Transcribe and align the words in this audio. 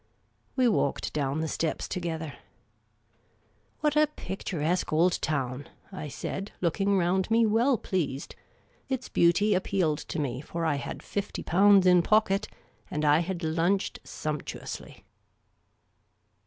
We 0.55 0.67
walked 0.67 1.13
down 1.13 1.41
the 1.41 1.47
steps 1.47 1.87
together." 1.87 2.33
What 3.81 3.95
a 3.95 4.07
pictur 4.07 4.59
esque 4.59 4.91
old 4.91 5.21
town!" 5.21 5.69
I 5.91 6.07
said, 6.07 6.51
looking 6.59 6.97
round 6.97 7.29
me, 7.29 7.45
well 7.45 7.77
pleased. 7.77 8.35
Its 8.89 9.09
beauty 9.09 9.53
appealed 9.53 9.99
to 9.99 10.17
me, 10.17 10.41
for 10.41 10.65
I 10.65 10.77
had 10.77 11.03
fifty 11.03 11.43
pounds 11.43 11.85
in 11.85 12.01
pocket, 12.01 12.47
and 12.89 13.05
I 13.05 13.19
h;id 13.19 13.43
lunched 13.43 13.99
sumptuously. 14.03 15.05